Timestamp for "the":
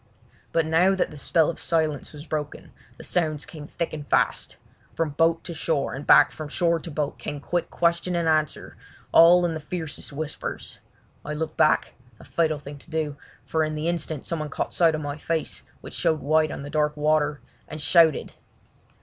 1.11-1.15, 2.97-3.03, 9.53-9.59, 13.75-13.87, 16.63-16.71